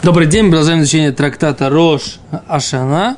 [0.00, 3.16] Добрый день, продолжаем изучение трактата Рош Ашана.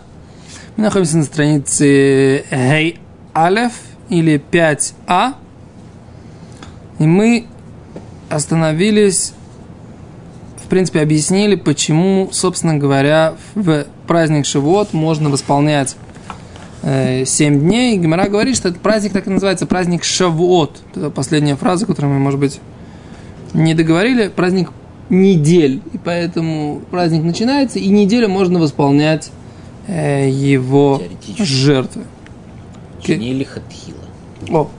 [0.78, 2.98] Мы находимся на странице Гей
[3.36, 3.72] Алеф
[4.08, 5.34] или 5А.
[6.98, 7.46] И мы
[8.30, 9.34] остановились,
[10.64, 15.96] в принципе, объяснили, почему, собственно говоря, в праздник Шивот можно восполнять
[16.82, 17.96] э, 7 дней.
[17.96, 20.80] И Гимара говорит, что этот праздник так и называется, праздник Шавуот.
[20.94, 22.58] Это последняя фраза, которую мы, может быть,
[23.52, 24.28] не договорили.
[24.28, 24.70] Праздник
[25.10, 25.82] недель.
[25.92, 29.30] И поэтому праздник начинается, и неделю можно восполнять
[29.86, 31.02] э, его
[31.38, 32.04] жертвы.
[33.06, 33.98] Не лихатхила.
[34.50, 34.70] О,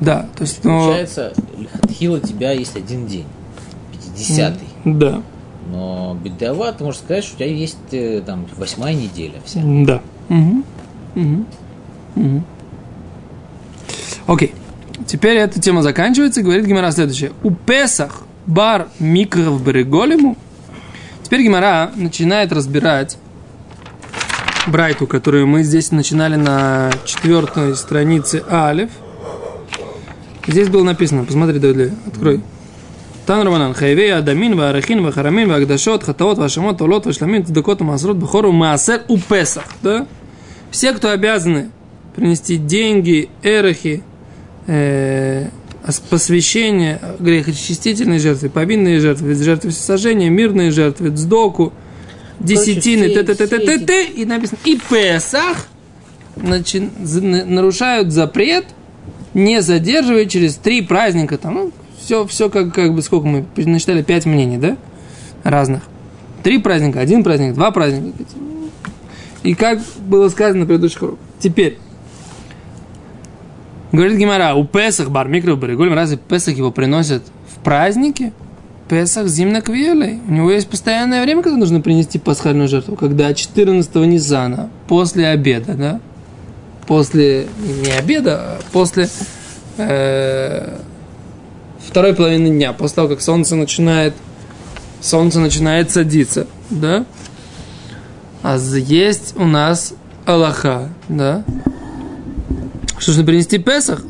[0.00, 3.26] да, то есть, ну, Получается, лихатхила у тебя есть один день,
[3.92, 4.54] 50
[4.84, 5.22] да,
[5.70, 9.60] Но бедова, ты можешь сказать, что у тебя есть э, там восьмая неделя вся.
[9.62, 10.00] да.
[10.28, 10.64] Мгм.
[11.14, 11.46] Мгм.
[12.14, 12.44] Мгм.
[14.26, 14.54] Окей.
[15.06, 17.32] Теперь эта тема заканчивается, говорит Гимара следующее.
[17.42, 20.36] У Песах бар микров береголему.
[21.22, 23.16] Теперь Гимара начинает разбирать
[24.66, 28.90] Брайту, которую мы здесь начинали на четвертой странице Алиф.
[30.46, 32.40] Здесь было написано, посмотри, Давид, открой.
[33.26, 39.02] Тан Раманан, Хайвей, Адамин, Варахин, Вахарамин, Вагдашот, Хатаот, Вашамот, Толот, Вашламин, Тдакот, Масрот, Бахору, Маасер,
[39.06, 40.06] у Песах, да?
[40.72, 41.70] Все, кто обязаны
[42.16, 44.02] принести деньги, эрахи,
[44.66, 45.50] э,
[45.98, 51.72] посвящение, грехочистительные жертвы, повинные жертвы, жертвы всесожжения, мирные жертвы, дздоку,
[52.38, 55.66] десятины, т т т т т т и написано, и Песах
[56.36, 58.66] начи- за- на- нарушают запрет,
[59.34, 64.02] не задерживая через три праздника, там, ну, все, все как, как бы, сколько мы насчитали,
[64.02, 64.76] пять мнений, да,
[65.44, 65.82] разных.
[66.42, 68.16] Три праздника, один праздник, два праздника.
[69.42, 71.20] И как было сказано на предыдущих уроках.
[71.38, 71.78] Теперь,
[73.92, 77.22] говорит Гимара, у Песах, бар микро, бариголем, разве Песах его приносят
[77.54, 78.32] в праздники?
[78.88, 80.18] Песах зимно квелей.
[80.26, 82.96] У него есть постоянное время, когда нужно принести пасхальную жертву.
[82.96, 86.00] Когда 14 Нисана, после обеда, да?
[86.88, 87.46] После,
[87.84, 89.08] не обеда, а после
[89.78, 90.76] э,
[91.86, 94.14] второй половины дня, после того, как солнце начинает,
[95.00, 97.04] солнце начинает садиться, да?
[98.42, 99.94] А есть у нас
[100.26, 101.44] Аллаха, да?
[103.00, 104.02] Что нужно принести Песах?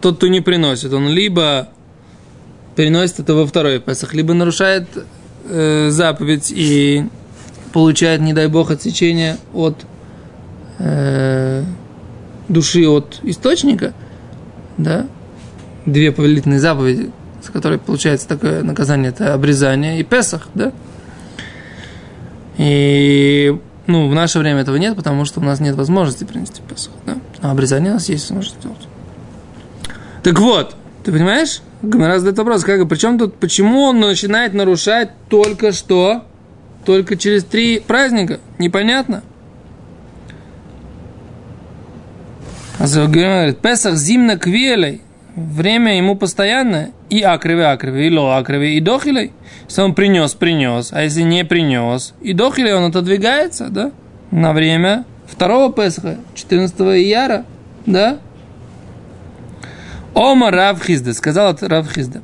[0.00, 1.68] Тот, кто не приносит, он либо
[2.76, 4.86] переносит это во второй Песах, либо нарушает
[5.48, 7.04] э, заповедь и
[7.72, 9.84] получает, не дай бог, отсечение от
[10.78, 11.64] э,
[12.48, 13.92] души от источника,
[14.76, 15.08] да?
[15.84, 17.10] Две повелительные заповеди,
[17.44, 20.72] с которой получается такое наказание, это обрезание и Песах, да?
[22.56, 26.92] И ну, в наше время этого нет, потому что у нас нет возможности принести Песах.
[27.04, 27.16] Да?
[27.40, 28.88] А обрезание у нас есть возможность сделать.
[30.22, 31.60] Так вот, ты понимаешь?
[31.82, 36.24] Гомера задает вопрос, как, причем тут, почему он начинает нарушать только что,
[36.84, 38.40] только через три праздника?
[38.58, 39.22] Непонятно.
[42.78, 45.02] А говорит, Песах зимно квелей,
[45.34, 49.32] время ему постоянное, и акреве, акреве, и ло акреве, и дохилей.
[49.68, 53.92] Если он принес, принес, а если не принес, и дохилей он отодвигается, да,
[54.30, 57.44] на время второго Песха, 14 ияра,
[57.86, 58.18] да.
[60.14, 62.22] Ома Равхизда, сказал Равхизда,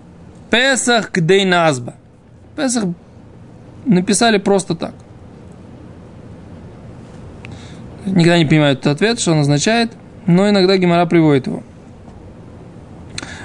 [0.50, 1.94] Песах кдей назба.
[2.56, 2.84] Песах
[3.84, 4.94] написали просто так.
[8.06, 9.92] Никогда не понимают этот ответ, что он означает,
[10.26, 11.62] но иногда Гимара приводит его.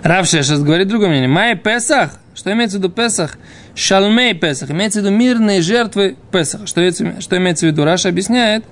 [0.03, 1.27] Рав Шешес говорит другое мнение.
[1.27, 3.37] מאי פסח, что имеется в виду Песах?
[3.75, 6.67] שלמי פסח, имеется в виду мирные жертвы Песах.
[6.67, 7.83] Что, что имеется в виду?
[7.83, 8.65] Раши объясняет,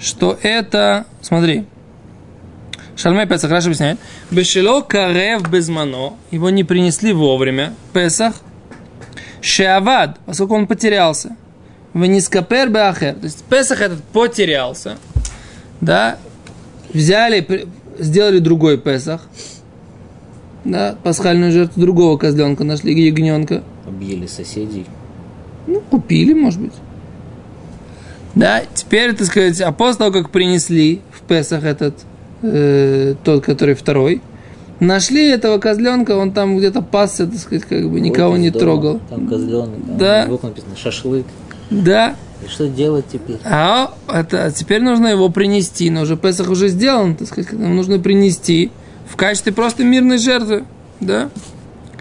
[0.00, 1.66] что это, смотри,
[2.96, 3.98] שלמי פסח, Раши объясняет,
[4.30, 8.34] בשלא קרב בזמנו, его не принесли вовремя, Песах,
[9.42, 11.36] שאבד, поскольку он потерялся,
[11.94, 14.96] Венискапер беахер, то есть Песах этот потерялся,
[15.80, 16.18] да,
[16.92, 17.66] взяли,
[17.98, 19.26] сделали другой Песах,
[20.64, 23.62] да, пасхальную жертву другого козленка нашли, ягненка.
[23.86, 24.86] Объели соседей.
[25.66, 26.74] Ну, купили, может быть.
[28.34, 31.94] Да, теперь, так сказать, а после того, как принесли в Песах этот,
[32.42, 34.22] э, тот, который второй,
[34.78, 39.00] нашли этого козленка, он там где-то пасся, так сказать, как бы никого не дома, трогал.
[39.10, 39.96] Там козленок.
[39.98, 40.26] Да.
[40.26, 41.26] Сбоку написано шашлык.
[41.70, 43.38] Да, И что делать теперь?
[43.44, 47.76] а это, а теперь нужно его принести, но уже Песах уже сделан, так сказать, нам
[47.76, 48.70] нужно принести
[49.08, 50.64] в качестве просто мирной жертвы,
[51.00, 51.30] да?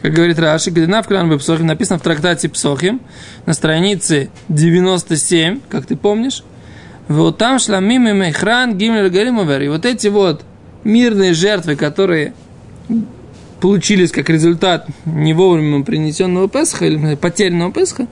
[0.01, 3.01] Как говорит Раши, Гадина в Клан Псохим написано в трактате Псохим
[3.45, 6.43] на странице 97, как ты помнишь.
[7.09, 9.61] Вот там шламим и мехран гимлер галимовер.
[9.61, 10.43] И вот эти вот
[10.83, 12.33] мирные жертвы, которые
[13.59, 18.07] получились как результат не вовремя принесенного Песха или потерянного Песха,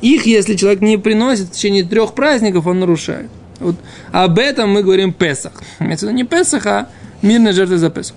[0.00, 3.28] Их, если человек не приносит в течение трех праздников, он нарушает.
[3.58, 3.76] Вот
[4.12, 5.52] об этом мы говорим Песах.
[5.80, 6.88] Виду не Песах, а
[7.20, 8.16] мирная жертва за Песах.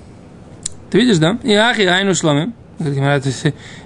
[0.91, 1.39] Ты видишь, да?
[1.43, 2.13] И ах, и айну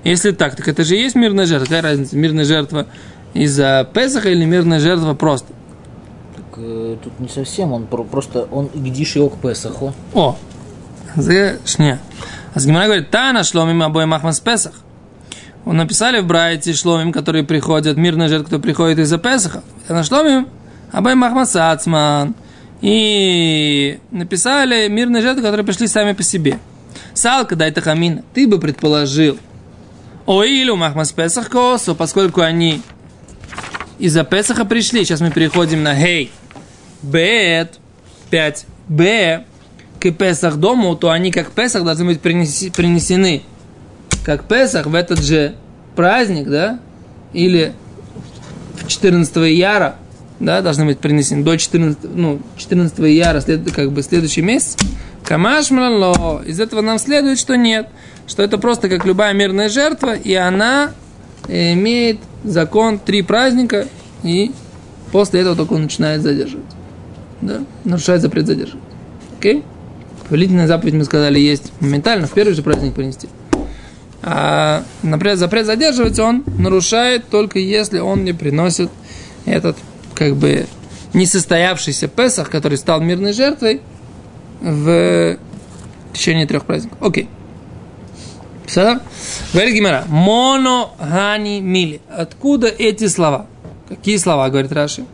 [0.04, 1.66] если так, так это же есть мирная жертва.
[1.66, 2.88] Какая разница, мирная жертва
[3.34, 5.54] из-за Песаха или мирная жертва просто?
[6.36, 9.94] Так, э, тут не совсем, он про- просто, он гдиш его к Песаху.
[10.14, 10.38] О,
[11.16, 11.58] за.
[12.54, 14.74] А с Гимара говорит, Тана шломим обоим Ахмас Песах.
[15.66, 19.64] Он написали в Брайте шломим, которые приходят, мирная жертва, кто приходит из-за Песаха.
[19.88, 20.48] Тана шломим
[20.92, 22.36] обоим Ахмас Ацман.
[22.82, 26.60] И написали мирные жертвы, которые пришли сами по себе.
[27.16, 28.24] Салка, дай хамина.
[28.34, 29.40] Ты бы предположил.
[30.28, 32.82] Оилю Махмас Песах Косу, поскольку они
[33.98, 35.04] из-за Песаха пришли.
[35.04, 36.32] Сейчас мы переходим на Хей.
[37.02, 37.80] Бет.
[38.30, 38.66] 5.
[38.88, 39.46] Б.
[40.00, 43.42] К Песах дому, то они как Песах должны быть принесены
[44.26, 45.56] как Песах в этот же
[45.96, 46.80] праздник, да?
[47.32, 47.74] Или
[48.82, 49.96] в 14 Яра,
[50.40, 54.78] да, должны быть принесены до 14, ну, 14 Яра, след, как бы следующий месяц.
[55.26, 56.44] Камаш млало.
[56.44, 57.88] Из этого нам следует, что нет.
[58.28, 60.92] Что это просто как любая мирная жертва, и она
[61.48, 63.88] имеет закон три праздника,
[64.24, 64.52] и
[65.12, 66.66] после этого только он начинает задерживать.
[67.42, 67.62] Да?
[67.84, 68.84] Нарушает запрет задерживать.
[69.38, 69.64] Окей?
[70.28, 73.30] Повелительная заповедь, мы сказали, есть моментально, в первый же праздник принести.
[74.24, 78.90] А, например, запрет задерживать он нарушает только если он не приносит
[79.46, 79.78] этот,
[80.16, 80.66] как бы,
[81.14, 83.82] несостоявшийся Песах, который стал мирной жертвой,
[84.62, 85.38] в
[86.14, 86.98] течение трех праздников.
[87.02, 87.30] Окей.
[89.54, 90.04] Говорит Гимара.
[90.08, 92.02] Моно гани мили.
[92.10, 93.46] Откуда эти слова?
[93.88, 95.06] Какие слова, говорит Раши?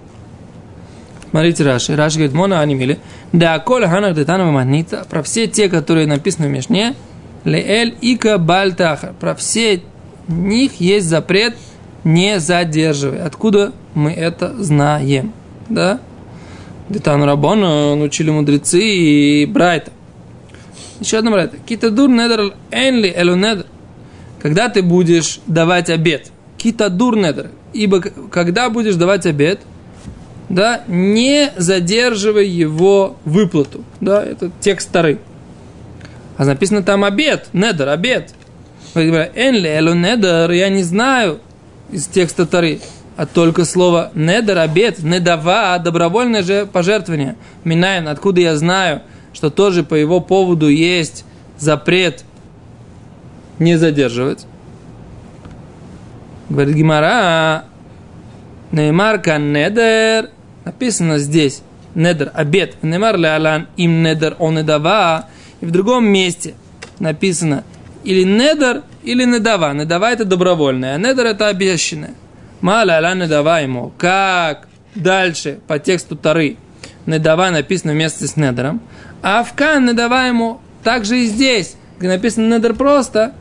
[1.30, 1.96] Смотрите, Раши.
[1.96, 3.00] Раши говорит, моно гани мили.
[3.34, 5.06] Да, коля ханах детанова магнита.
[5.10, 6.96] Про все те, которые написаны в Мишне,
[7.44, 9.14] леэль ика бальтахар.
[9.20, 9.82] Про все
[10.28, 11.56] них есть запрет
[12.04, 13.22] не задерживай.
[13.22, 15.34] Откуда мы это знаем?
[15.70, 16.00] Да?
[16.92, 19.92] Детану Рабона научили мудрецы и Брайта.
[21.00, 21.58] Еще одна Брайта.
[21.66, 23.66] Китадур недер энли элу недер.
[24.42, 26.32] Когда ты будешь давать обед.
[26.58, 27.52] Китадур недер.
[27.74, 29.62] Ибо когда будешь давать обед,
[30.50, 33.86] да, не задерживай его выплату.
[34.02, 35.20] Да, это текст старый.
[36.36, 38.34] А написано там обед, недер, обед.
[38.96, 41.40] Энли элу недер, я не знаю
[41.90, 42.80] из текста Тары,
[43.18, 47.36] а только слово недер, обед, недава, добровольное же пожертвование.
[47.64, 49.02] Минаем, откуда я знаю,
[49.34, 51.26] что тоже по его поводу есть
[51.58, 52.24] запрет
[53.60, 54.46] не задерживать.
[56.50, 57.66] Говорит Гимара,
[58.72, 60.30] Неймарка недер,
[60.66, 61.62] написано здесь,
[61.96, 65.28] недер, обед, Неймар леалан им недер он недава,
[65.60, 66.56] и в другом месте
[67.00, 67.64] написано
[68.04, 69.74] или недер, или недава.
[69.74, 72.16] Недава это добровольное, а недер это обещанное.
[72.62, 73.92] Мала аля недава ему.
[73.98, 76.58] Как дальше по тексту Тары
[77.08, 78.82] недава написано вместе с недером,
[79.24, 83.34] а в кан недава ему также и здесь, где написано недер просто,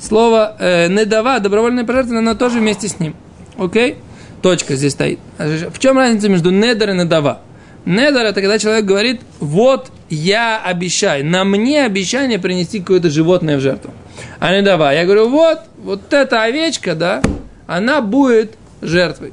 [0.00, 3.14] слово э, недава, добровольное пожертвование, оно тоже вместе с ним.
[3.58, 3.96] Окей?
[4.42, 5.20] Точка здесь стоит.
[5.38, 7.40] В чем разница между недер и недава?
[7.84, 13.60] Недер это когда человек говорит, вот я обещаю, на мне обещание принести какое-то животное в
[13.60, 13.92] жертву.
[14.40, 14.96] А не давай.
[14.96, 17.22] Я говорю, вот, вот эта овечка, да,
[17.66, 19.32] она будет жертвой.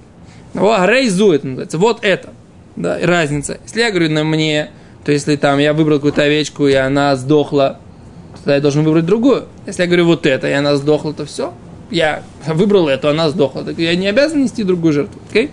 [0.55, 1.77] О, рейзу это называется.
[1.77, 2.29] Вот это.
[2.75, 3.58] Да, разница.
[3.63, 4.70] Если я говорю на мне,
[5.03, 7.79] то если там я выбрал какую-то овечку, и она сдохла,
[8.38, 9.46] тогда я должен выбрать другую.
[9.65, 11.53] Если я говорю вот это, и она сдохла, то все.
[11.89, 13.63] Я выбрал эту, она сдохла.
[13.63, 15.20] Так я не обязан нести другую жертву.
[15.29, 15.51] Окей?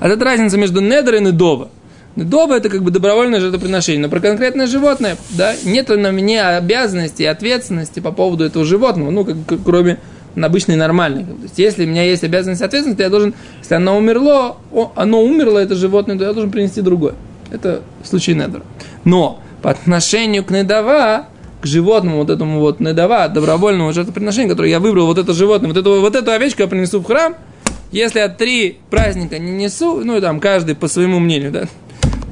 [0.00, 1.70] А это разница между недер и недова.
[2.16, 4.02] Недова это как бы добровольное жертвоприношение.
[4.02, 9.10] Но про конкретное животное, да, нет на мне обязанности и ответственности по поводу этого животного,
[9.10, 9.98] ну, как- кроме
[10.36, 11.24] обычной нормальной.
[11.24, 14.56] То есть, если у меня есть обязанность ответственность, то я должен, если оно умерло,
[14.94, 17.14] оно умерло, это животное, то я должен принести другое.
[17.50, 18.62] Это в случае недора.
[19.04, 21.26] Но по отношению к недова,
[21.60, 25.76] к животному, вот этому вот недова, добровольному жертвоприношению, которое я выбрал, вот это животное, вот
[25.76, 27.36] эту, вот эту овечку я принесу в храм,
[27.92, 31.64] если я три праздника не несу, ну, там, каждый по своему мнению, да,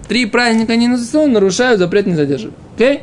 [0.09, 2.57] три праздника не несу, нарушаю запрет не задерживать.
[2.75, 3.03] Окей?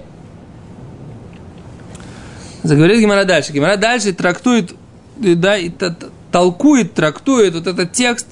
[2.63, 3.53] Заговорит Гимара дальше.
[3.53, 4.73] Гимара дальше трактует,
[5.19, 5.71] да, и
[6.31, 8.27] толкует, трактует вот этот текст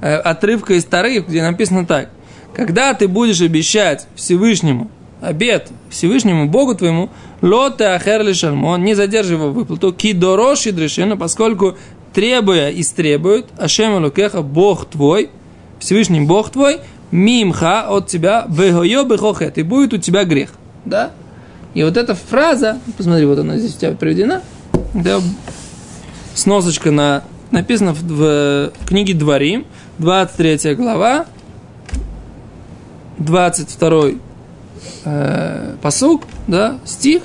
[0.00, 2.10] э, отрывка из Тары, где написано так.
[2.54, 7.10] Когда ты будешь обещать Всевышнему обед Всевышнему Богу твоему,
[7.42, 11.76] лоте ахерли шальмон, не задерживай выплату, кидороши дрешена, поскольку
[12.12, 15.30] требуя истребует, Ашем Лукеха, Бог твой,
[15.78, 16.80] Всевышний Бог твой,
[17.10, 20.50] мимха от тебя, бегойо бехохет, и будет у тебя грех.
[20.84, 21.10] Да?
[21.74, 24.42] И вот эта фраза, посмотри, вот она здесь у тебя приведена,
[24.94, 25.20] да,
[26.38, 29.66] сносочка на написано в, в книге Дворим,
[29.98, 31.26] 23 глава,
[33.18, 34.10] 22
[35.04, 37.22] э, посук, да, стих,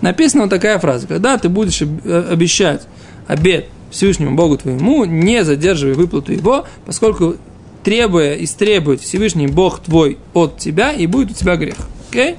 [0.00, 1.06] написана вот такая фраза.
[1.06, 2.86] Когда ты будешь обещать
[3.26, 7.36] обед Всевышнему Богу твоему, не задерживай выплату его, поскольку
[7.84, 11.76] требуя, истребует Всевышний Бог твой от тебя, и будет у тебя грех.
[12.10, 12.32] Окей?
[12.32, 12.36] Okay?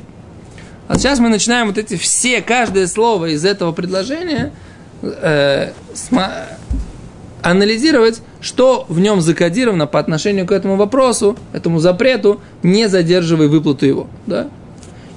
[0.88, 4.52] А сейчас мы начинаем вот эти все, каждое слово из этого предложения
[5.02, 6.46] э, сма-
[7.42, 13.86] анализировать, что в нем закодировано по отношению к этому вопросу, этому запрету, не задерживай выплату
[13.86, 14.08] его.
[14.28, 14.48] Да?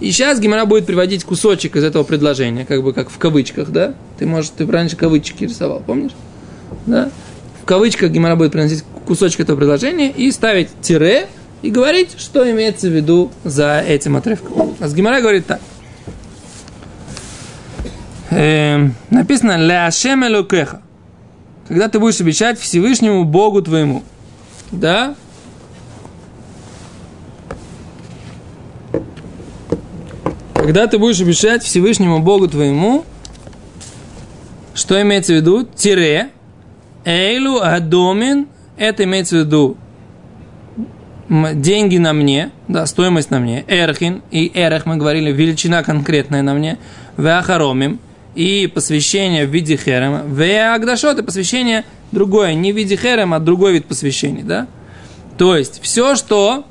[0.01, 3.95] И сейчас Гимара будет приводить кусочек из этого предложения, как бы как в кавычках, да?
[4.19, 6.13] Ты, может, ты раньше кавычки рисовал, помнишь?
[6.87, 7.11] Да?
[7.63, 11.29] В кавычках Гимара будет приносить кусочек этого предложения и ставить тире,
[11.63, 14.75] и говорить, что имеется в виду за этим отрывком.
[14.81, 15.61] А с Гимара говорит так.
[18.31, 20.81] Эм, написано «Ля Ашем Элокеха»
[21.69, 24.03] когда ты будешь обещать Всевышнему Богу твоему.
[24.71, 25.15] Да?
[30.55, 33.05] Когда ты будешь обещать Всевышнему Богу твоему,
[34.75, 35.65] что имеется в виду?
[35.65, 36.31] Тире.
[37.05, 38.49] Эйлу адомин.
[38.77, 39.77] Это имеется в виду
[41.29, 46.53] деньги на мне, да, стоимость на мне, эрхин, и эрх, мы говорили, величина конкретная на
[46.53, 46.79] мне,
[47.17, 47.99] веахаромим,
[48.35, 53.75] и посвящение в виде херема, веагдашот, и посвящение другое, не в виде херема, а другой
[53.75, 54.67] вид посвящения, да?
[55.39, 56.65] То есть, все, что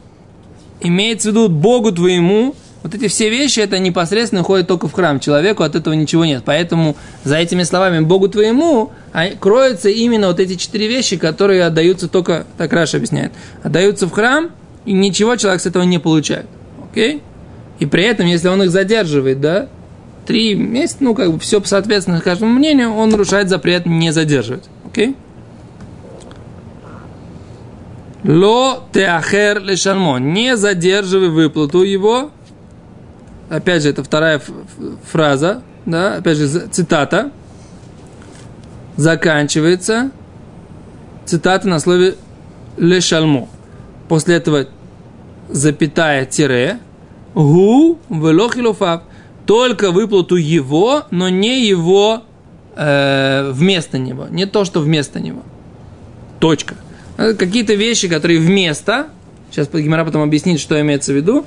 [0.81, 5.21] имеется в виду Богу твоему, вот эти все вещи, это непосредственно уходит только в храм.
[5.21, 6.43] Человеку от этого ничего нет.
[6.45, 12.09] Поэтому за этими словами «Богу твоему» а, кроются именно вот эти четыре вещи, которые отдаются
[12.09, 13.31] только, так Раша объясняет,
[13.63, 14.51] отдаются в храм,
[14.85, 16.45] и ничего человек с этого не получает.
[16.91, 17.21] Окей?
[17.79, 19.69] И при этом, если он их задерживает, да,
[20.25, 24.65] три месяца, ну, как бы все соответственно каждому мнению, он нарушает запрет не задерживать.
[24.85, 25.15] Окей?
[28.23, 30.17] Ло теахер лешармо.
[30.17, 32.31] Не задерживай выплату его.
[33.49, 34.41] Опять же, это вторая
[35.11, 37.31] фраза, да, опять же, цитата.
[38.95, 40.11] Заканчивается
[41.25, 42.15] цитата на слове
[42.77, 43.49] лешалмо.
[44.07, 44.67] После этого
[45.49, 46.79] запятая тире.
[47.35, 49.01] Гу велохилофав
[49.45, 52.23] только выплату его, но не его
[52.75, 54.27] э, вместо него.
[54.29, 55.43] Не то, что вместо него.
[56.39, 56.75] Точка.
[57.17, 59.07] Э, какие-то вещи, которые вместо,
[59.51, 61.45] сейчас Гимара потом объяснит, что имеется в виду,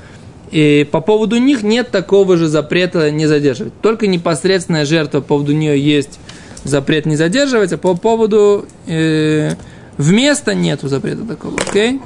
[0.51, 3.73] и по поводу них нет такого же запрета не задерживать.
[3.81, 6.21] Только непосредственная жертва по поводу нее есть
[6.65, 9.53] запрет не задерживать, а по поводу э,
[9.97, 11.57] вместо нету запрета такого.
[11.69, 12.01] Окей?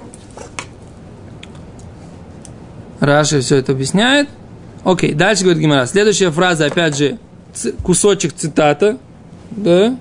[3.01, 4.29] Раши все это объясняет.
[4.85, 5.87] Окей, дальше говорит Гимара.
[5.87, 7.19] Следующая фраза, опять же,
[7.83, 8.99] кусочек цитата.
[9.51, 9.97] Да?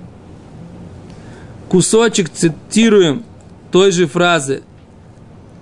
[1.68, 3.24] Кусочек цитируем
[3.70, 4.62] той же фразы.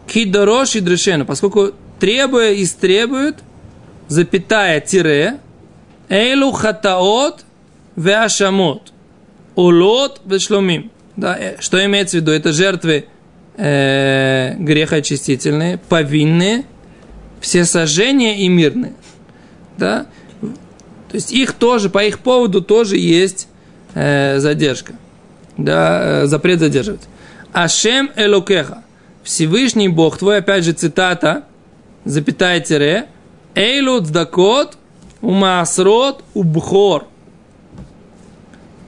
[0.06, 3.36] Кидорош и дрешену, поскольку требуя и истребует,
[4.06, 5.38] запятая тире,
[6.08, 7.44] эйлу хатаот
[7.96, 8.92] веашамот,
[9.54, 10.90] улот вешломим.
[11.16, 12.30] Да, э, что имеется в виду?
[12.30, 13.06] Это жертвы
[13.56, 16.64] э, грехоочистительные, повинные,
[17.40, 18.94] все сожжения и мирные
[19.78, 20.06] да,
[20.40, 23.48] то есть их тоже, по их поводу тоже есть
[23.94, 24.94] э, задержка,
[25.56, 27.02] да, э, запрет задерживать.
[27.52, 28.82] Ашем Элокеха,
[29.22, 31.44] Всевышний Бог твой, опять же цитата,
[32.04, 33.06] запятая тире,
[33.54, 34.76] Эйлу цдакот,
[35.20, 37.06] умасрот, убхор.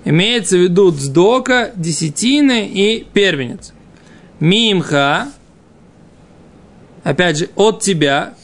[0.05, 3.73] Имеется в виду цдока, десятины и первенец.
[4.39, 5.29] Мимха,
[7.03, 8.35] опять же, от тебя,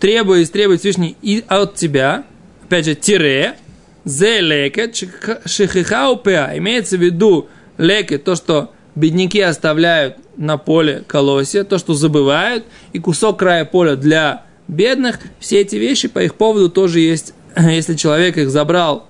[0.00, 2.24] требуя истребует Всевышний и от тебя,
[2.64, 3.56] опять же, тире,
[4.04, 4.96] зе лекет,
[5.44, 6.56] шихихау пеа.
[6.56, 7.48] Имеется в виду
[7.78, 13.96] лекет, то, что бедняки оставляют на поле колосья, то, что забывают, и кусок края поля
[13.96, 19.06] для бедных, все эти вещи по их поводу тоже есть, если человек их забрал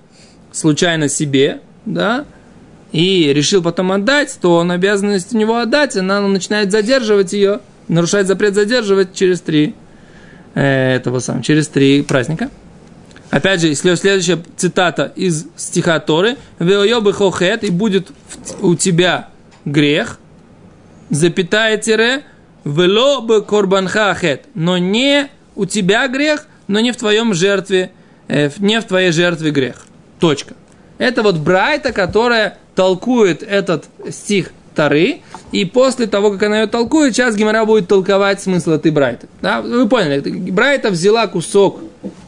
[0.53, 2.25] случайно себе, да,
[2.93, 8.27] и решил потом отдать, то он обязанность у него отдать, она начинает задерживать ее, нарушать
[8.27, 9.75] запрет задерживать через три
[10.61, 12.51] этого самого, через три праздника.
[13.31, 16.37] Опять же, следующая цитата из стиха Торы.
[16.59, 18.11] «Веойобы хохет» и будет
[18.63, 19.29] у тебя
[19.65, 20.19] грех,
[21.11, 22.25] запятая тире,
[22.65, 27.91] «Вело бы корбанха хет», но не у тебя грех, но не в твоем жертве,
[28.29, 29.87] э, не в твоей жертве грех.
[30.19, 30.55] Точка.
[30.99, 35.21] Это вот Брайта, которая толкует этот стих Тары,
[35.53, 39.27] и после того, как она ее толкует, сейчас Гимара будет толковать смысл этой Брайта.
[39.41, 39.63] Да?
[39.63, 41.81] Вы поняли, Брайта взяла кусок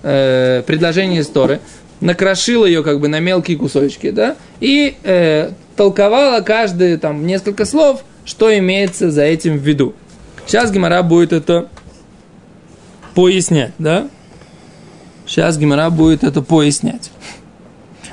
[0.02, 1.60] э, предложения из Торы,
[2.00, 8.02] накрошила ее как бы на мелкие кусочки, да, и э, толковала каждые там несколько слов,
[8.24, 9.94] что имеется за этим в виду.
[10.46, 11.68] Сейчас Гимара будет это
[13.14, 14.08] пояснять, да?
[15.26, 17.10] Сейчас Гимара будет это пояснять.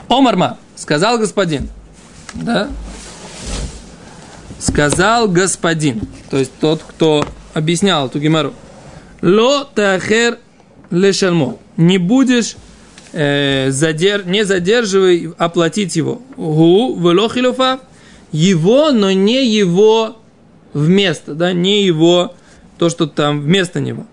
[0.10, 1.70] Омарма, сказал господин,
[2.34, 2.70] да?
[4.68, 8.52] Сказал господин, то есть тот, кто объяснял эту Гимару.
[9.22, 10.40] Ло тахер
[10.90, 11.60] лешальмо.
[11.78, 12.56] Не будешь
[13.14, 16.24] э, задер, не задерживай оплатить его.
[16.36, 17.80] Гу велохилуфа.
[18.32, 20.18] Его, но не его
[20.74, 22.34] вместо, да, не его,
[22.80, 24.08] то, что там вместо него.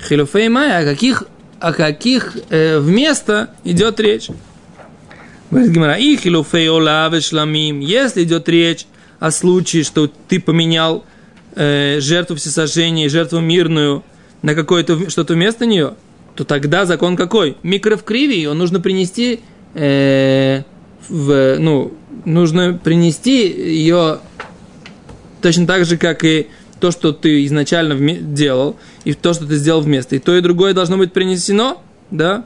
[0.00, 1.24] Хилуфей мая, о каких,
[1.58, 4.28] о каких э, вместо идет речь?
[5.50, 8.86] Говорит Гимара, и хилуфей олаве шламим, если идет речь
[9.18, 11.04] о случае, что ты поменял
[11.54, 14.02] э, жертву всесожжения, жертву мирную
[14.42, 15.94] на какое-то что-то вместо нее,
[16.34, 17.56] то тогда закон какой?
[17.62, 19.40] Микро в криви, его нужно принести
[19.74, 20.62] э,
[21.08, 21.94] в, ну,
[22.24, 24.20] нужно принести ее
[25.40, 26.48] точно так же, как и
[26.80, 30.16] то, что ты изначально делал, и то, что ты сделал вместо.
[30.16, 32.44] И то, и другое должно быть принесено, да,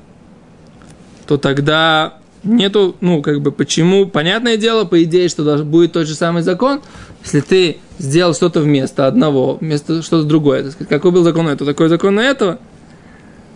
[1.26, 6.14] то тогда нету, ну, как бы, почему, понятное дело, по идее, что будет тот же
[6.14, 6.80] самый закон,
[7.22, 11.70] если ты сделал что-то вместо одного, вместо что-то другое, так сказать, какой был закон этого,
[11.70, 12.58] такой закон на этого,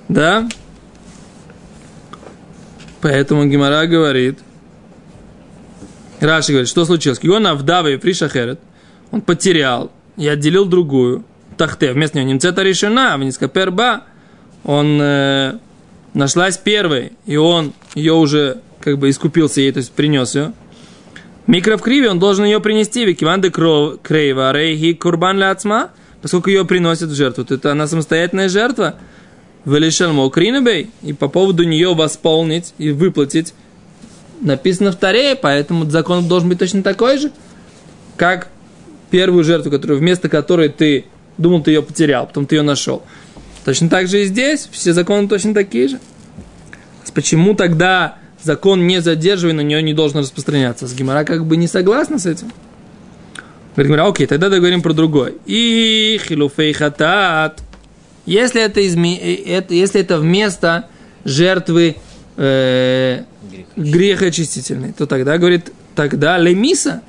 [0.09, 0.49] да,
[3.01, 4.39] поэтому Гимара говорит,
[6.21, 7.21] Раши говорит, что случилось?
[7.25, 8.61] Он авдавы пришахерет,
[9.11, 11.25] он потерял и отделил другую,
[11.57, 14.05] тахте, вместо нее немцета решена, вниска перба,
[14.65, 15.59] он э,
[16.15, 20.53] нашлась первой, и он ее уже как бы искупился ей, то есть принес ее.
[21.47, 25.91] Микро в криве, он должен ее принести, викиванды крейва, рейхи курбан ляцма,
[26.23, 27.45] поскольку ее приносят в жертву.
[27.45, 28.95] То это она самостоятельная жертва.
[29.67, 33.55] Велишалмо кринебей, и по поводу нее восполнить и выплатить
[34.41, 37.31] написано в Таре, поэтому закон должен быть точно такой же,
[38.17, 38.49] как
[39.11, 41.07] первую жертву, которую, вместо которой ты
[41.39, 43.03] думал, ты ее потерял, потом ты ее нашел.
[43.65, 46.01] Точно так же и здесь, все законы точно такие же.
[47.15, 50.87] Почему тогда закон не задерживай, на нее не должен распространяться.
[50.87, 52.53] С Гимара как бы не согласна с этим.
[53.75, 55.37] Говорит Гимара, окей, тогда договорим про другой.
[55.47, 57.63] И хилуфей хатат.
[58.27, 59.17] Если это, изме...
[59.19, 60.89] это, если это вместо
[61.25, 61.97] жертвы
[62.37, 63.23] э,
[63.77, 67.03] грехочистительной, то тогда, говорит, тогда лемиса,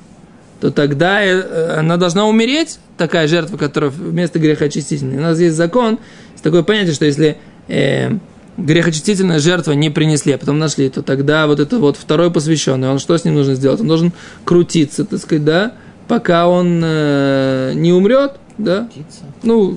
[0.60, 5.18] то тогда э, она должна умереть, такая жертва, которая вместо грехочистительной.
[5.18, 5.98] У нас есть закон,
[6.46, 8.12] такое понятие, что если э,
[8.56, 13.00] грехочистительная жертва не принесли, а потом нашли, то тогда вот это вот второй посвященный, он
[13.00, 13.80] что с ним нужно сделать?
[13.80, 14.12] Он должен
[14.44, 15.72] крутиться, так сказать, да,
[16.06, 18.88] пока он э, не умрет, да?
[18.92, 19.20] Крутиться.
[19.42, 19.76] Ну,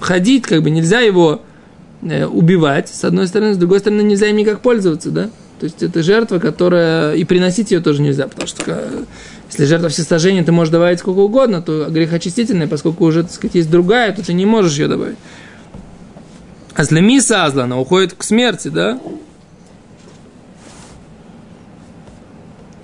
[0.00, 1.40] ходить, как бы нельзя его
[2.02, 5.30] э, убивать, с одной стороны, с другой стороны, нельзя им никак пользоваться, да?
[5.58, 7.14] То есть это жертва, которая...
[7.14, 8.78] И приносить ее тоже нельзя, потому что
[9.50, 13.70] если жертва всесожжения ты можешь добавить сколько угодно, то грехочистительная, поскольку уже, так сказать, есть
[13.70, 15.16] другая, то ты не можешь ее добавить.
[16.76, 19.00] А если миса азла, она уходит к смерти, да?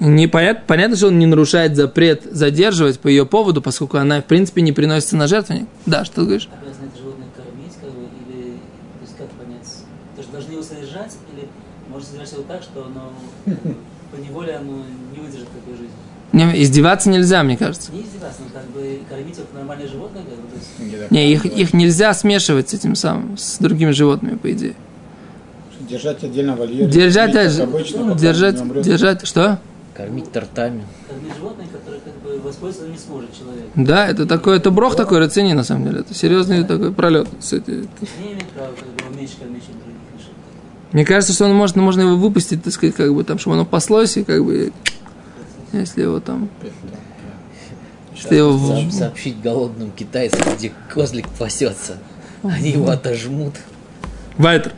[0.01, 4.63] Непонятно, понятно, что он не нарушает запрет задерживать по ее поводу, поскольку она, в принципе,
[4.63, 5.69] не приносится на жертвенник.
[5.85, 6.49] Да, что ты говоришь?
[6.61, 9.69] Обязаны это животное кормить, как бы, или, то есть, как понять,
[10.17, 11.49] то есть, должны его содержать, или
[11.89, 13.13] может содержать его так, что оно,
[14.11, 14.83] по неволе оно
[15.15, 15.95] не выдержит такой жизни?
[16.33, 17.93] Не, издеваться нельзя, мне кажется.
[17.93, 20.42] Не издеваться, но как бы кормить как нормальное животное, как бы.
[21.11, 24.75] Не, их, их нельзя смешивать с этим самым, с другими животными, по идее.
[25.89, 26.87] Держать отдельно вольере.
[26.87, 29.59] Держать, как аж- обычно, пока держать, держать, что?
[29.95, 30.85] Кормить тортами.
[31.09, 33.65] Кормить животное, которое как бы воспользоваться не сможет человек.
[33.75, 36.01] Да, это такой, это брох такой рацини, на самом деле.
[36.01, 37.29] Это серьезный такой пролет.
[37.33, 40.33] Не имеет права как бы уменьшить кормить, чем других лишить.
[40.93, 43.67] Мне кажется, что он может, можно его выпустить, так сказать, как бы там, чтобы оно
[43.67, 44.73] паслось, и как бы,
[45.73, 46.49] если его там,
[48.23, 51.99] если его Сообщить голодным китайцам, где козлик пасется.
[52.43, 53.55] Они его отожмут.
[54.37, 54.73] Вайтер.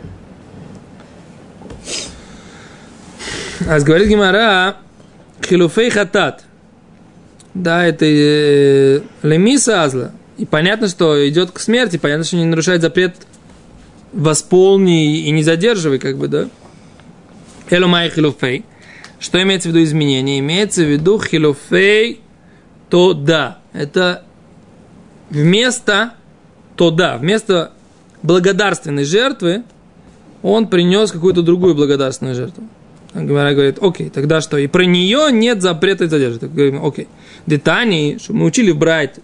[3.66, 4.76] А говорит Гимара,
[5.42, 6.44] хилуфей хатат.
[7.54, 10.12] Да, это э, лемиса азла.
[10.36, 13.14] И понятно, что идет к смерти, понятно, что не нарушает запрет
[14.12, 16.48] восполни и не задерживай, как бы, да.
[17.70, 18.64] Элумай хилуфей.
[19.20, 20.40] Что имеется в виду изменение?
[20.40, 22.20] Имеется в виду хилуфей
[22.94, 23.58] то да.
[23.72, 24.22] Это
[25.28, 26.12] вместо
[26.76, 27.72] то да, вместо
[28.22, 29.64] благодарственной жертвы
[30.42, 32.62] он принес какую-то другую благодарственную жертву.
[33.12, 34.58] Гмара говорит, окей, тогда что?
[34.58, 36.42] И про нее нет запрета задерживать.
[36.42, 37.08] Так Говорим, окей.
[37.46, 39.18] Детани, что мы учили в Брайт,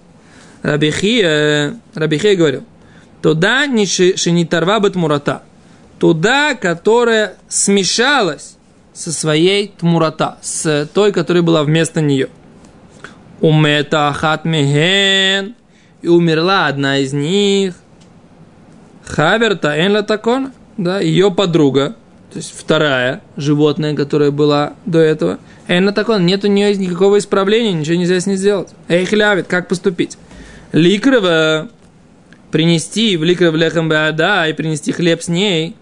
[0.62, 2.64] Рабихи, э, Рабихи говорил,
[3.22, 5.44] то да, не шинитарва бет мурата.
[6.00, 8.56] туда, которая смешалась
[8.92, 12.30] со своей тмурата, с той, которая была вместо нее.
[13.40, 15.54] Умета мехен,
[16.02, 17.74] и умерла одна из них.
[19.04, 21.96] Хаверта энла такона, да, ее подруга,
[22.32, 25.38] то есть вторая животное, которая была до этого.
[25.68, 28.68] Энла такона, нет у нее никакого исправления, ничего нельзя с ней сделать.
[28.88, 30.16] Эй, хлявит, как поступить?
[30.72, 31.68] Ликрова
[32.50, 35.76] принести в ликров лехам беада и принести хлеб с ней,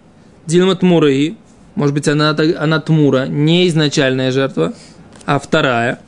[0.45, 1.35] дилма тмуры,
[1.75, 4.73] может быть, она, она тмура, не изначальная жертва,
[5.25, 5.99] а вторая.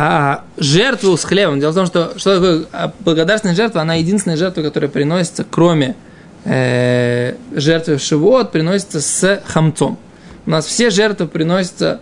[0.00, 4.36] А жертву с хлебом, дело в том, что, что такое а благодарственная жертва, она единственная
[4.36, 5.96] жертва, которая приносится, кроме
[6.44, 9.98] э, жертвы в Шивот, приносится с хамцом.
[10.46, 11.98] У нас все жертвы приносятся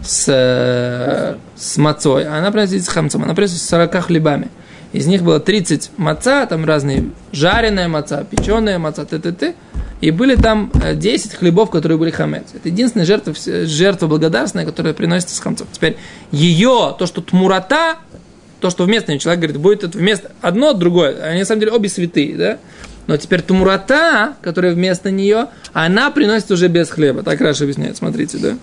[0.00, 4.48] с, э, с мацой, а она приносится с хамцом, она приносится с 40 хлебами.
[4.92, 9.54] Из них было 30 маца, там разные жареная маца, печеная маца, т, т, т.
[10.02, 12.46] И были там э, 10 хлебов, которые были хамец.
[12.54, 13.34] Это единственная жертва,
[13.66, 15.68] жертва благодарственная, которая приносится с хамцом.
[15.72, 15.96] Теперь
[16.30, 17.96] ее, то, что тмурата,
[18.60, 21.22] то, что вместо нее человек говорит, будет это вместо одно, другое.
[21.22, 22.58] Они на самом деле обе святые, да?
[23.06, 27.22] Но теперь тмурата, которая вместо нее, она приносит уже без хлеба.
[27.22, 28.58] Так Раша объясняет, смотрите, да?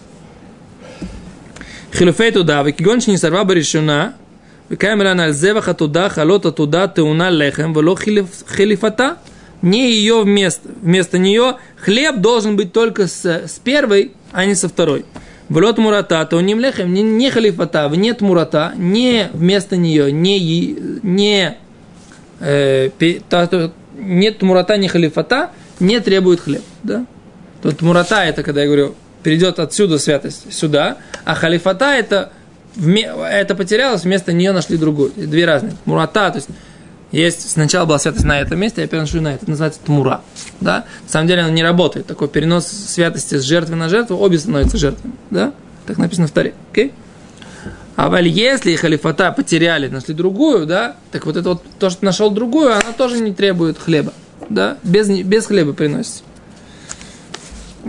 [1.93, 4.13] Хилуфей туда, векигонш не сорва решена,
[4.69, 9.17] Векаем рана аль зевах атуда, ты уна теуна лехем, вело хилифата.
[9.61, 14.69] Не ее вместо, вместо нее хлеб должен быть только с, с первой, а не со
[14.69, 15.05] второй.
[15.49, 20.39] Влот мурата, то не лехем, не, не халифата, нет мурата, не вместо нее, не,
[21.01, 21.57] не,
[22.39, 22.89] э,
[23.27, 26.61] та, то, нет мурата, не халифата, не требует хлеб.
[26.83, 27.05] Да?
[27.63, 32.31] Тут мурата это, когда я говорю, перейдет отсюда святость сюда, а халифата это
[32.77, 35.11] это потерялось, вместо нее нашли другую.
[35.15, 35.73] Две разные.
[35.85, 36.49] Мурата, то есть
[37.11, 39.43] есть сначала была святость на этом месте, я переношу на это.
[39.43, 40.21] Это называется тмура.
[40.61, 40.85] Да?
[41.03, 42.05] На самом деле она не работает.
[42.05, 45.15] Такой перенос святости с жертвы на жертву, обе становятся жертвами.
[45.31, 45.53] Да?
[45.87, 46.53] Так написано в Таре.
[46.71, 46.91] Okay?
[47.95, 52.31] А валь, если халифата потеряли, нашли другую, да, так вот это вот то, что нашел
[52.31, 54.13] другую, она тоже не требует хлеба.
[54.47, 54.77] Да?
[54.83, 56.23] Без, без хлеба приносится.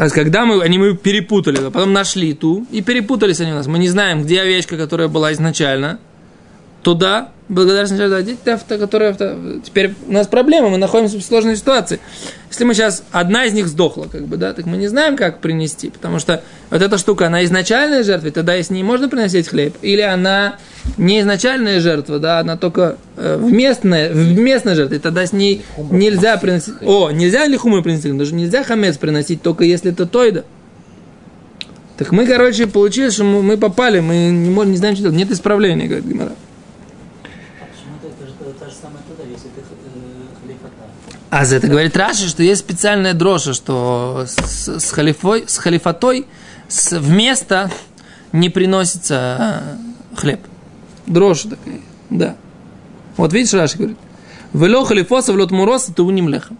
[0.08, 3.66] Когда мы, они мы перепутали, а потом нашли ту, и перепутались они у нас.
[3.66, 5.98] Мы не знаем, где овечка, которая была изначально,
[6.82, 9.36] туда благодарность авто, которая авто.
[9.64, 11.98] Теперь у нас проблема, мы находимся в сложной ситуации.
[12.48, 15.40] Если мы сейчас, одна из них сдохла, как бы, да, так мы не знаем, как
[15.40, 19.74] принести, потому что вот эта штука, она изначальная жертва, тогда с ней можно приносить хлеб,
[19.82, 20.56] или она
[20.96, 26.36] не изначальная жертва, да, она только э, вместная, вместная жертва, и тогда с ней нельзя
[26.36, 30.44] приносить, о, нельзя ли хумы приносить, даже нельзя хамец приносить, только если это тойда.
[31.98, 35.30] Так мы, короче, получили, что мы попали, мы не, можем, не знаем, что делать, нет
[35.32, 36.32] исправления, говорит Гимара.
[41.30, 46.26] А за это говорит Раши, что есть специальная дрожа, что с, с, халифой, с халифатой
[46.66, 47.70] с, вместо
[48.32, 49.62] не приносится а,
[50.16, 50.40] хлеб.
[51.06, 52.36] Дрожь такая, да.
[53.16, 53.98] Вот видишь, Раши говорит.
[54.52, 56.58] Вело халифоса, вело тмуроса, ту ним лехом.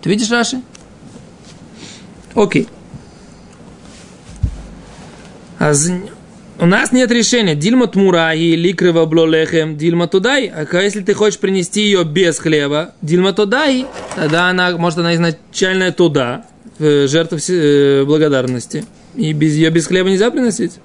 [0.00, 0.62] Ты видишь, Раши?
[2.36, 2.68] Окей.
[5.58, 5.72] А
[6.58, 7.54] у нас нет решения.
[7.54, 10.46] Дильма тмураи, ликрыва блолехем, дильма тудай.
[10.46, 15.92] А если ты хочешь принести ее без хлеба, дильма тудай, тогда она, может, она изначальная
[15.92, 16.46] туда,
[16.78, 18.84] жертва э, благодарности.
[19.14, 20.78] И без ее без хлеба нельзя приносить.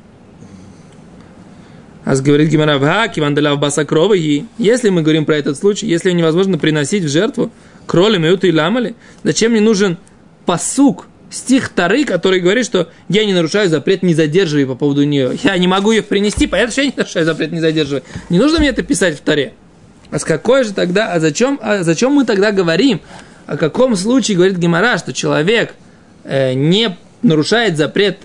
[2.04, 6.58] А говорит Гимара в Кивандаляв Басакрова и если мы говорим про этот случай, если невозможно
[6.58, 7.52] приносить в жертву
[7.86, 9.98] кроли, мюту и ламали, зачем мне нужен
[10.46, 15.38] посук, стих Тары, который говорит, что я не нарушаю запрет, не задерживай по поводу нее.
[15.44, 18.04] Я не могу ее принести, поэтому я не нарушаю запрет, не задерживай.
[18.30, 19.54] Не нужно мне это писать в Таре.
[20.12, 23.02] А с какой же тогда, а зачем, а зачем мы тогда говорим?
[23.48, 25.74] О каком случае говорит Гемора, что человек
[26.26, 28.20] э, не нарушает запрет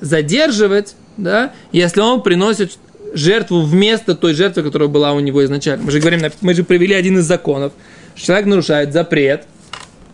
[0.00, 2.78] задерживать, да, если он приносит
[3.14, 5.84] жертву вместо той жертвы, которая была у него изначально.
[5.84, 7.72] Мы же говорим, мы же привели один из законов.
[8.14, 9.44] Человек нарушает запрет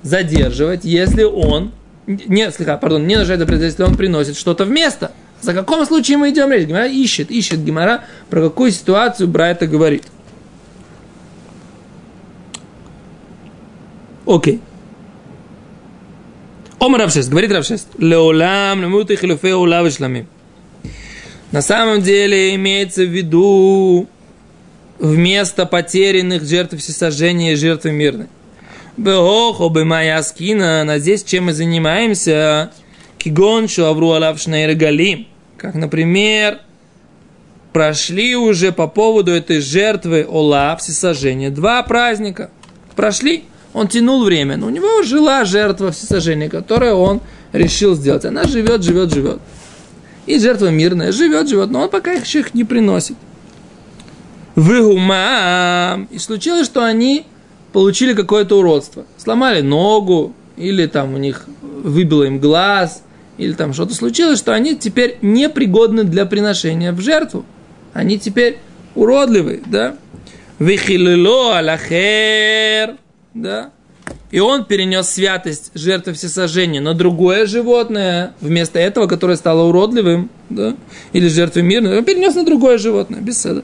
[0.03, 1.73] задерживать, если он
[2.07, 5.13] не, слегка, пардон, не нарушает запрет, если он приносит что-то вместо.
[5.41, 6.67] За каком случае мы идем речь?
[6.67, 10.05] Гимара ищет, ищет Гимара, про какую ситуацию Брайта говорит.
[14.25, 14.61] Окей.
[16.79, 20.27] Омар Равшест, говорит Равшест, леолам, лемуты хилуфе улавы шламим.
[21.53, 24.09] На самом деле имеется в виду
[24.99, 28.27] вместо потерянных жертв всесожжения и жертвы мирной.
[28.97, 32.71] Бехохо бемая скина, а здесь чем мы занимаемся?
[33.19, 35.27] Кигон шуавру алав галим.
[35.59, 36.61] Как, например,
[37.75, 42.51] прошли уже по поводу этой жертвы Ола, всесожжения, два праздника.
[42.95, 43.45] Прошли.
[43.75, 47.21] он тянул время, но у него жила жертва всесожжения, которую он
[47.53, 48.25] решил сделать.
[48.25, 49.41] Она живет, живет, живет.
[50.25, 53.17] И жертва мирная живет, живет, но он пока их их не приносит.
[54.55, 56.05] Выгумам.
[56.11, 57.27] И случилось, что они
[57.77, 59.05] получили какое-то уродство.
[59.19, 63.03] Сломали ногу, или там у них выбило им глаз,
[63.37, 67.45] или там что-то случилось, что они теперь непригодны для приношения в жертву.
[67.93, 68.57] Они теперь
[68.95, 69.95] уродливые, да?
[70.59, 72.97] Вихилило алахер,
[73.35, 73.73] да?
[74.31, 80.77] И он перенес святость жертвы всесожжения на другое животное, вместо этого, которое стало уродливым, да?
[81.13, 83.63] или жертвы мирной, он перенес на другое животное, без седа.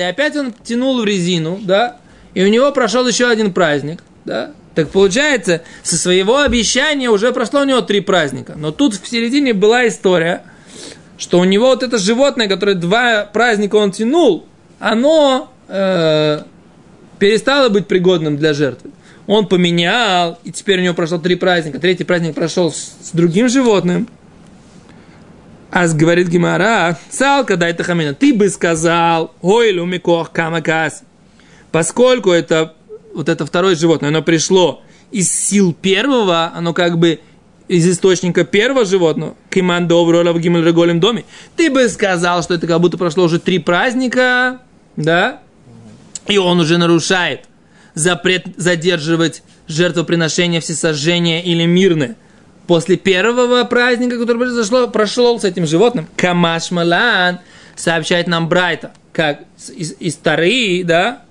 [0.00, 1.98] И опять он тянул в резину, да,
[2.34, 7.60] и у него прошел еще один праздник, да, так получается, со своего обещания уже прошло
[7.60, 8.54] у него три праздника.
[8.56, 10.42] Но тут в середине была история,
[11.16, 14.44] что у него вот это животное, которое два праздника он тянул,
[14.78, 16.42] оно э,
[17.18, 18.90] перестало быть пригодным для жертвы.
[19.26, 21.78] Он поменял, и теперь у него прошло три праздника.
[21.80, 24.08] Третий праздник прошел с, с другим животным.
[25.70, 31.02] А говорит Гимара, салка дай хамина, ты бы сказал, ой, лумикох камакас,
[31.72, 32.74] поскольку это
[33.12, 37.20] вот это второе животное, оно пришло из сил первого, оно как бы
[37.68, 41.24] из источника первого животного, киман доброла в гимель доме,
[41.56, 44.60] ты бы сказал, что это как будто прошло уже три праздника,
[44.96, 45.40] да,
[46.28, 47.46] и он уже нарушает
[47.96, 52.14] запрет задерживать жертвоприношение, всесожжение или мирное.
[52.68, 57.40] После первого праздника, который произошло, прошел с этим животным, Камаш Малан
[57.74, 61.22] сообщает нам Брайта, как из, из Тары, да,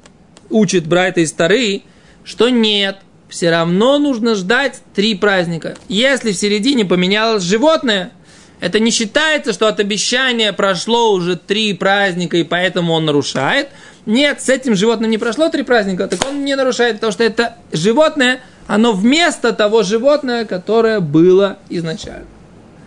[0.49, 1.83] учит Брайта из Тары,
[2.23, 2.97] что нет,
[3.29, 5.75] все равно нужно ждать три праздника.
[5.87, 8.11] Если в середине поменялось животное,
[8.59, 13.69] это не считается, что от обещания прошло уже три праздника, и поэтому он нарушает.
[14.05, 17.55] Нет, с этим животным не прошло три праздника, так он не нарушает, потому что это
[17.71, 22.27] животное, оно вместо того животного, которое было изначально.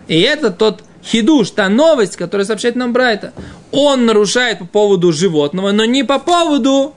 [0.07, 3.33] И это тот хидуш, та новость, которая сообщает нам Брайта.
[3.71, 6.95] Он нарушает по поводу животного, но не по поводу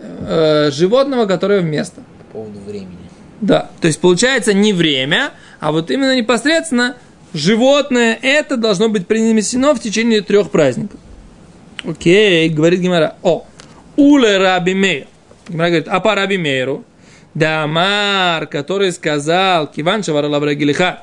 [0.00, 2.00] э, животного, которое вместо.
[2.18, 2.96] По поводу времени.
[3.40, 6.96] Да, то есть получается не время, а вот именно непосредственно
[7.34, 11.00] животное это должно быть принесено в течение трех праздников.
[11.86, 13.16] Окей, говорит Гимара.
[13.22, 13.46] О,
[13.96, 15.06] уле раби мейр.
[15.48, 16.84] Гимара говорит, а по раби мейру,
[17.34, 21.00] да Амар, который сказал, Киван Шаваралабрагилиха,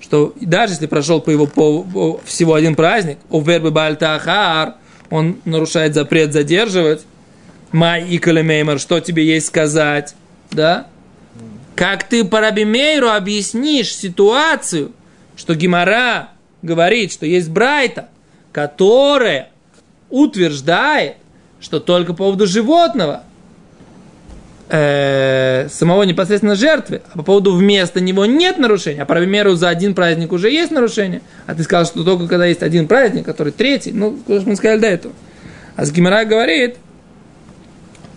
[0.00, 4.74] что даже если прошел по его по, по, всего один праздник, у вербы Бальтахар,
[5.10, 7.02] он нарушает запрет задерживать,
[7.72, 10.14] Май и Калемеймер, что тебе есть сказать?
[10.50, 10.86] Да?
[11.74, 14.92] Как ты по Рабимейру объяснишь ситуацию,
[15.36, 16.28] что Гимара
[16.60, 18.08] говорит, что есть Брайта,
[18.52, 19.51] которая
[20.12, 21.16] утверждает,
[21.60, 23.24] что только по поводу животного,
[24.68, 29.68] э, самого непосредственно жертвы, а по поводу вместо него нет нарушения, а по примеру за
[29.68, 33.52] один праздник уже есть нарушение, а ты сказал, что только когда есть один праздник, который
[33.52, 35.14] третий, ну, что мы сказали до этого.
[35.76, 36.76] А с Гимара говорит,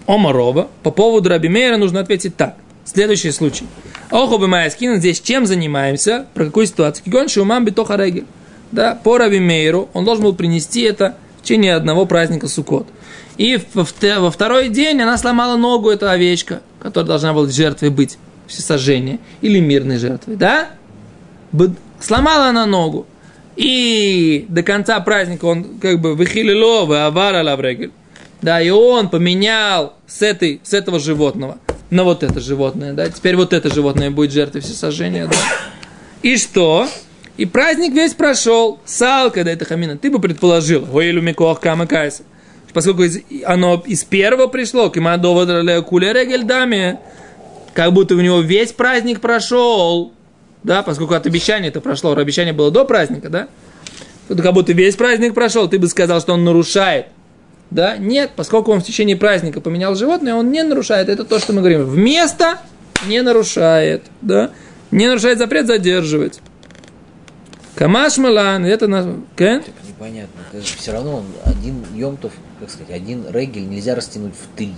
[0.07, 2.55] Омарова, по поводу Раби Мейра нужно ответить так.
[2.83, 3.65] Следующий случай.
[4.11, 6.27] Охо бы Майскин, здесь чем занимаемся?
[6.33, 7.03] Про какую ситуацию?
[7.05, 8.25] Кигон шумам битоха регель.
[8.71, 12.87] Да, по Раби Мейру он должен был принести это течение одного праздника Суккот.
[13.37, 19.19] И во, второй день она сломала ногу, эта овечка, которая должна была жертвой быть, всесожжение,
[19.41, 20.69] или мирной жертвой, да?
[21.99, 23.07] Сломала она ногу.
[23.55, 27.91] И до конца праздника он как бы выхилило, авара лаврегель
[28.41, 31.57] да, и он поменял с, этой, с этого животного
[31.89, 35.35] на вот это животное, да, теперь вот это животное будет жертвой всесожжения, да.
[36.21, 36.87] И что?
[37.37, 38.79] И праздник весь прошел.
[38.85, 42.23] Сал, когда это хамина, ты бы предположил, Микох Камакайса,
[42.73, 46.99] поскольку из, оно из первого пришло, Кимадова Куля Регельдами,
[47.73, 50.13] как будто у него весь праздник прошел,
[50.63, 53.47] да, поскольку от обещания это прошло, обещание было до праздника, да,
[54.29, 57.07] как будто весь праздник прошел, ты бы сказал, что он нарушает
[57.71, 57.97] да?
[57.97, 61.09] Нет, поскольку он в течение праздника поменял животное, он не нарушает.
[61.09, 61.85] Это то, что мы говорим.
[61.85, 62.59] Вместо
[63.07, 64.51] не нарушает, да?
[64.91, 66.41] Не нарушает запрет задерживать.
[67.75, 69.19] Камаш Малан, это на...
[69.35, 69.61] Кен?
[69.85, 70.41] Непонятно.
[70.63, 74.73] Все равно он один Йомтов, как сказать, один регель нельзя растянуть в три.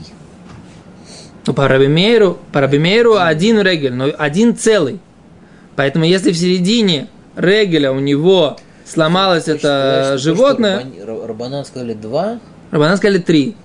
[1.45, 4.99] Ну, по Рабимейру, по Рабимейру один регель, но один целый.
[5.75, 10.85] Поэтому если в середине регеля у него сломалось Хочешь это сказать, животное...
[11.25, 12.39] Рабанан сказали два,
[12.71, 13.55] Рабанан сказали три.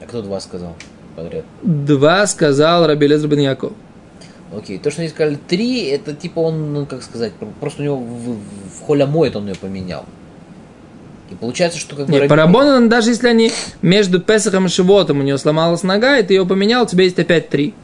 [0.00, 0.76] А кто два сказал
[1.16, 1.44] подряд?
[1.62, 3.72] Два сказал Раби Лезер бен Яков.
[4.54, 7.96] Окей, то, что они сказали три, это типа он, ну как сказать, просто у него
[7.96, 10.04] в, в холямоид он ее поменял.
[11.30, 12.12] И получается, что как бы...
[12.12, 13.50] Нет, Раби по Рабонан, даже если они
[13.82, 17.18] между Песахом и Шивотом у него сломалась нога, и ты ее поменял, у тебя есть
[17.18, 17.74] опять три.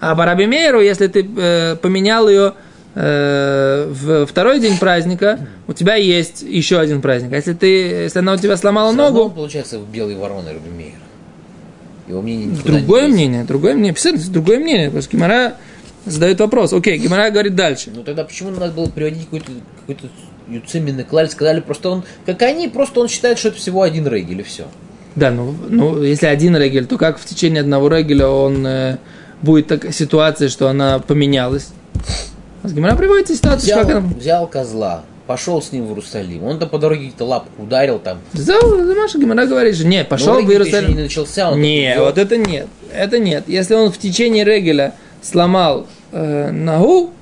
[0.00, 2.54] А по Раби Мейеру, если ты э, поменял ее
[2.94, 7.32] э, в второй день праздника, у тебя есть еще один праздник.
[7.32, 10.94] А если, ты, если она у тебя сломала ногу, получается, белый ворон и Рубимейр.
[12.08, 15.54] Его мнение другое не мнение, другое мнение, Писать, другое мнение, потому что Гимара
[16.06, 16.72] задает вопрос.
[16.72, 17.90] Окей, Гимара говорит дальше.
[17.94, 20.08] Ну тогда почему надо было приводить какой-то какой-то
[20.48, 21.28] юциминный клаль?
[21.28, 24.66] Сказали просто он, как они, просто он считает, что это всего один регель и все.
[25.14, 28.96] Да, ну, ну если один регель, то как в течение одного регеля он э,
[29.42, 31.68] будет так, ситуация, что она поменялась?
[32.62, 34.08] А с Гимара приводится ситуация, Взял, как она...
[34.08, 36.44] взял козла, пошел с ним в Иерусалим.
[36.44, 38.18] Он там по дороге какие-то лапку ударил там.
[38.32, 40.96] За, за Маша Гимара говорит, что не, пошел Но в регель еще Иерусалим.
[40.96, 42.68] не начался, он Не, вот это нет.
[42.94, 43.44] Это нет.
[43.48, 47.12] Если он в течение регеля сломал э, ногу,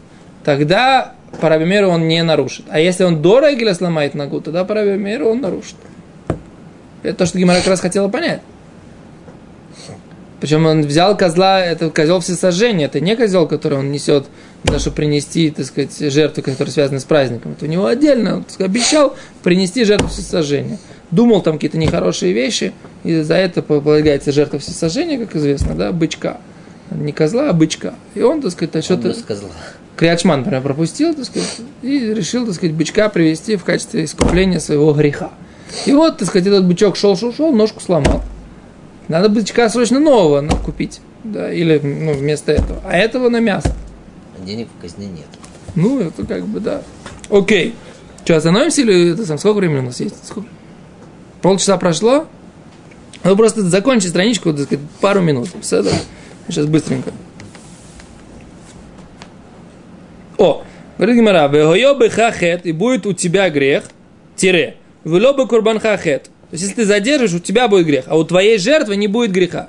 [0.44, 2.64] тогда по Рабимеру он не нарушит.
[2.68, 5.76] А если он до регеля сломает ногу, тогда по Рабимеру он нарушит.
[7.02, 8.40] Это то, что Гимара как раз хотела понять.
[10.40, 14.24] Причем он взял козла, это козел всесожжения, это не козел, который он несет,
[14.62, 17.52] для того, чтобы принести, так сказать, жертву, которая связана с праздником.
[17.52, 20.78] Это у него отдельно, он сказать, обещал принести жертву всесожжения.
[21.10, 22.72] Думал там какие-то нехорошие вещи,
[23.04, 26.38] и за это полагается жертва всесожжения, как известно, да, бычка.
[26.90, 27.94] Не козла, а бычка.
[28.14, 29.14] И он, так сказать, что-то...
[29.96, 34.92] Криачман прям пропустил, так сказать, и решил, так сказать, бычка привести в качестве искупления своего
[34.92, 35.31] греха.
[35.85, 38.22] И вот, так сказать, этот бычок шел-шел-шел, ножку сломал.
[39.09, 42.81] Надо бычка срочно нового купить, да, или ну, вместо этого.
[42.85, 43.74] А этого на мясо.
[44.40, 45.26] А денег в казне нет.
[45.74, 46.83] Ну, это как бы, да.
[47.29, 47.74] Окей.
[48.24, 50.16] Что, остановимся или это, сам, сколько времени у нас есть?
[50.26, 50.48] Сколько?
[51.42, 52.26] Полчаса прошло?
[53.22, 55.48] Ну, просто закончи страничку, так сказать, пару минут.
[55.61, 55.90] Все, да?
[56.50, 57.12] Сейчас быстренько.
[60.38, 60.64] О,
[60.96, 63.84] говорит Гимара, «Вегойо беха хет», и будет у тебя грех,
[64.36, 66.24] тире, «Вело бы курбанха хет».
[66.24, 69.30] То есть, если ты задержишь, у тебя будет грех, а у твоей жертвы не будет
[69.30, 69.68] греха.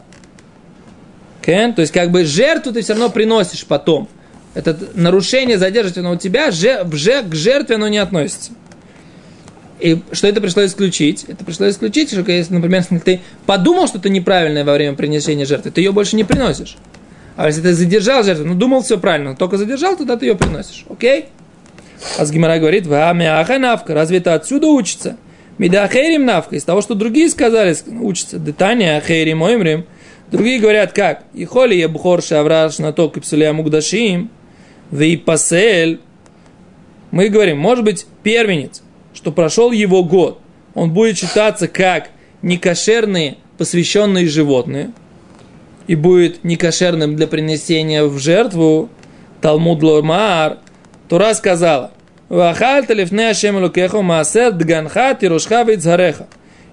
[1.44, 1.74] Кен?
[1.74, 4.08] То есть, как бы жертву ты все равно приносишь потом.
[4.54, 8.52] Это нарушение задерживать оно у тебя, же, же- к жертве оно не относится.
[9.82, 11.26] И что это пришло исключить?
[11.28, 15.82] Это пришло исключить, что если, например, ты подумал что-то неправильное во время принесения жертвы, ты
[15.82, 16.78] ее больше не приносишь.
[17.36, 20.36] А если ты задержал жертву, ну думал все правильно, но только задержал, тогда ты ее
[20.36, 20.86] приносишь.
[20.88, 21.26] Окей?
[22.20, 25.18] А с Гимара говорит, «Ва мяха навка, разве это отсюда учится?
[25.58, 28.40] Меда хейрим навка, из того, что другие сказали, учится.
[28.40, 29.86] Детания хейрим оймрим.
[30.32, 31.24] Другие говорят, как?
[31.34, 34.30] И холи я бухор шавраш на то кипсулея мугдашим,
[34.92, 36.00] и пасель.
[37.12, 38.82] Мы говорим, может быть, первенец,
[39.14, 40.40] что прошел его год,
[40.74, 42.10] он будет считаться как
[42.42, 44.92] некошерные посвященные животные,
[45.86, 48.90] и будет некошерным для принесения в жертву,
[49.42, 50.58] Талмуд Ломар,
[51.08, 51.92] Тура сказала.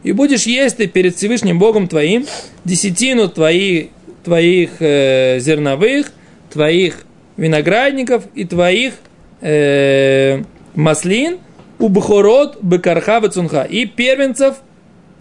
[0.04, 2.26] И будешь есть ты перед Всевышним Богом твоим
[2.64, 3.88] десятину твоих,
[4.24, 6.12] твоих э, зерновых,
[6.50, 7.04] твоих
[7.36, 8.94] виноградников и твоих
[9.40, 10.42] э,
[10.74, 11.38] маслин,
[11.78, 14.56] у бхорот бекарха вецунха, и первенцев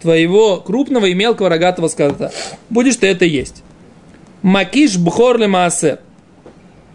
[0.00, 2.30] твоего крупного и мелкого рогатого скота.
[2.70, 3.62] Будешь ты это есть.
[4.42, 5.98] Макиш бхор маасер.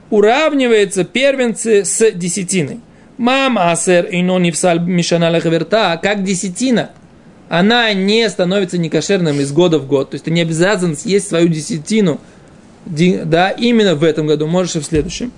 [0.10, 2.80] Уравнивается первенцы с десятиной.
[3.18, 6.92] Мама асер и но нефсаль мишана лехверта, как десятина.
[7.50, 10.12] Она не становится некошерным из года в год.
[10.12, 12.20] То есть ты не обязан съесть свою десятину,
[12.86, 15.32] да, именно в этом году, можешь и в следующем.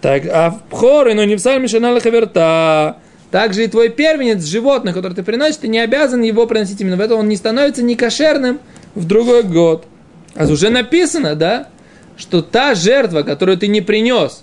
[0.00, 2.96] Так, а в пхор и но нефсаль мишана лехверта.
[3.30, 7.00] Также и твой первенец, животное, которое ты приносишь, ты не обязан его приносить именно в
[7.00, 8.58] это, он не становится некошерным
[8.94, 9.86] в другой год.
[10.34, 11.68] А уже написано, да,
[12.16, 14.42] что та жертва, которую ты не принес,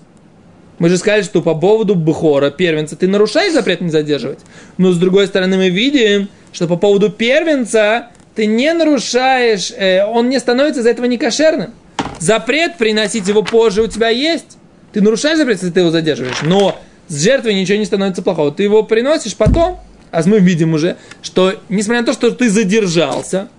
[0.80, 4.40] мы же сказали, что по поводу Бхора, первенца, ты нарушаешь запрет не задерживать.
[4.78, 10.30] Но с другой стороны мы видим, что по поводу первенца ты не нарушаешь, э, он
[10.30, 11.74] не становится из-за этого некошерным.
[12.20, 14.58] Запрет приносить его позже у тебя есть.
[14.94, 16.42] Ты нарушаешь запрет, если ты его задерживаешь.
[16.44, 18.52] Но с жертвой ничего не становится плохого.
[18.52, 19.80] Ты его приносишь потом,
[20.12, 23.50] а мы видим уже, что несмотря на то, что ты задержался,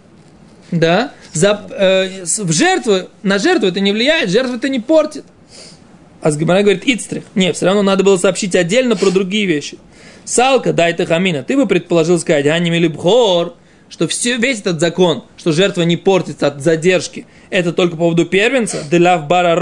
[0.70, 5.24] да, за, э, в жертву, на жертву это не влияет, жертву это не портит.
[6.20, 7.22] А с Гимара говорит, ицтрих.
[7.34, 9.78] Нет, все равно надо было сообщить отдельно про другие вещи.
[10.24, 11.42] Салка, дай ты хамина.
[11.42, 13.54] Ты бы предположил сказать, ганим или бхор,
[13.88, 18.26] что все, весь этот закон, что жертва не портится от задержки, это только по поводу
[18.26, 19.54] первенца, деляв бара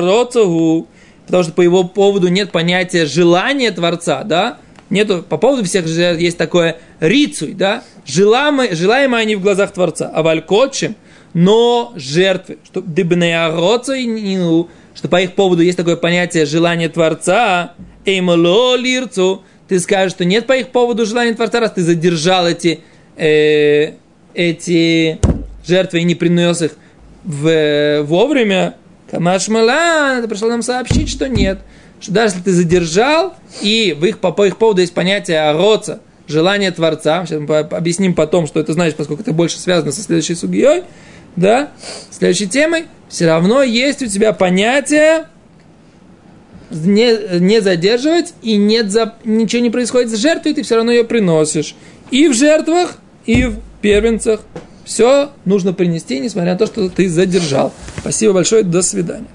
[1.27, 4.59] потому что по его поводу нет понятия желания Творца, да,
[4.91, 10.23] нету, по поводу всех есть такое рицуй, да, желаемые, желаемые они в глазах Творца, а
[10.23, 10.97] валькотчем,
[11.35, 17.75] но жертвы, что дыбнеяроцу, что по их поводу есть такое понятие желания Творца,
[18.05, 22.81] эймало лирцу, ты скажешь, что нет по их поводу желания Творца, раз ты задержал эти
[23.17, 23.95] э,
[24.37, 25.19] эти
[25.67, 26.73] жертвы и не принес их
[27.25, 28.77] в, вовремя,
[29.11, 31.59] Камашмала, это пришло нам сообщить, что нет.
[32.01, 36.01] Что даже если ты задержал, и в их, по, по их поводу есть понятие ороца,
[36.27, 40.35] желание Творца, сейчас мы объясним потом, что это значит, поскольку это больше связано со следующей
[40.35, 40.85] сугией,
[41.37, 41.71] да,
[42.11, 45.27] следующей темой, все равно есть у тебя понятие
[46.71, 51.05] не, не задерживать, и нет за, ничего не происходит с жертвой, ты все равно ее
[51.05, 51.75] приносишь.
[52.11, 54.41] И в жертвах, и в первенцах.
[54.87, 57.73] Все нужно принести, несмотря на то, что ты задержал.
[57.99, 59.27] Спасибо большое, до свидания.